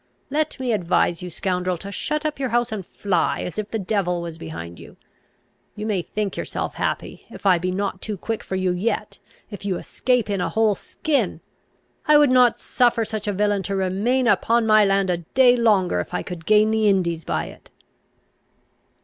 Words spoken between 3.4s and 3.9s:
as if the